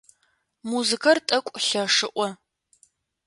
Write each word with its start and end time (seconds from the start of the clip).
Музыкэр 0.69 1.17
тӏэкӏу 1.27 1.59
лъэшыӏо. 1.65 2.27